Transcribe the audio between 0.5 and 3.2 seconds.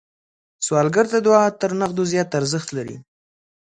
سوالګر ته دعا تر نغدو زیات ارزښت لري